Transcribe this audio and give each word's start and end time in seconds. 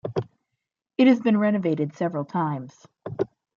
It 0.97 1.05
has 1.05 1.19
been 1.19 1.37
renovated 1.37 1.93
several 1.95 2.25
times. 2.25 2.87